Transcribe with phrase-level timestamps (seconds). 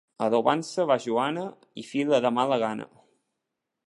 [0.27, 1.43] Adobant-se va Joana
[1.81, 2.89] i fila de mala gana.